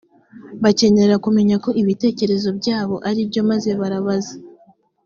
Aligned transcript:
bakenera 0.63 1.15
kumenya 1.25 1.55
ko 1.63 1.69
ibitekerezo 1.81 2.49
byabo 2.59 2.95
aribyo 3.09 3.41
maze 3.49 3.69
barabaza 3.79 4.33